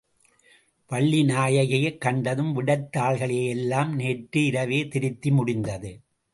[0.87, 5.99] வள்ளி நாயகியைக் கண்டதும், விடைத்தாள்களையெல்லாம் நேற்று இரவே திருத்தி முடிந்தது.